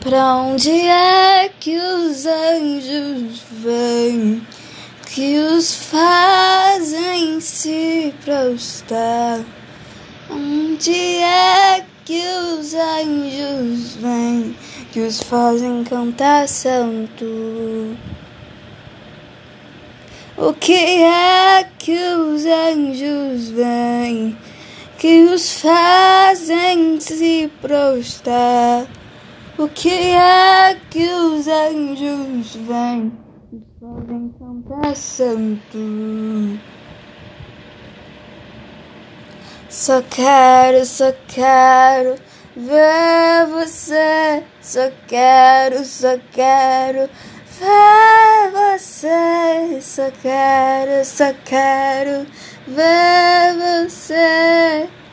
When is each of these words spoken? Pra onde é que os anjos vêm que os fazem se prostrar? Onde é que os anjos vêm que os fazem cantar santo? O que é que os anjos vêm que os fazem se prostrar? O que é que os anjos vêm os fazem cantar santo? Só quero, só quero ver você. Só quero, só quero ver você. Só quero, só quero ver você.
Pra 0.00 0.36
onde 0.36 0.70
é 0.70 1.50
que 1.58 1.76
os 1.76 2.24
anjos 2.24 3.42
vêm 3.50 4.46
que 5.08 5.36
os 5.38 5.74
fazem 5.74 7.40
se 7.40 8.14
prostrar? 8.24 9.40
Onde 10.30 10.94
é 10.94 11.84
que 12.04 12.22
os 12.22 12.74
anjos 12.74 13.96
vêm 13.96 14.56
que 14.92 15.00
os 15.00 15.20
fazem 15.20 15.82
cantar 15.82 16.46
santo? 16.46 17.96
O 20.36 20.52
que 20.52 21.02
é 21.02 21.68
que 21.76 21.98
os 21.98 22.46
anjos 22.46 23.48
vêm 23.50 24.38
que 24.96 25.24
os 25.24 25.54
fazem 25.54 27.00
se 27.00 27.50
prostrar? 27.60 28.86
O 29.58 29.66
que 29.68 30.12
é 30.12 30.76
que 30.88 31.02
os 31.02 31.48
anjos 31.48 32.54
vêm 32.54 33.12
os 33.52 33.60
fazem 33.80 34.32
cantar 34.38 34.94
santo? 34.94 36.60
Só 39.68 40.00
quero, 40.02 40.86
só 40.86 41.12
quero 41.26 42.14
ver 42.56 43.46
você. 43.50 44.44
Só 44.62 44.92
quero, 45.08 45.84
só 45.84 46.16
quero 46.30 47.10
ver 47.58 48.52
você. 48.52 49.80
Só 49.80 50.08
quero, 50.22 51.04
só 51.04 51.34
quero 51.44 52.24
ver 52.68 53.56
você. 53.56 53.87